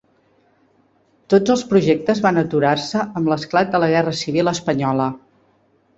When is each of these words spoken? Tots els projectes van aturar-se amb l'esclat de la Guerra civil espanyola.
Tots 1.33 1.53
els 1.55 1.65
projectes 1.73 2.21
van 2.27 2.41
aturar-se 2.43 3.05
amb 3.21 3.31
l'esclat 3.33 3.71
de 3.77 3.83
la 3.85 3.91
Guerra 3.95 4.15
civil 4.25 4.51
espanyola. 4.57 5.07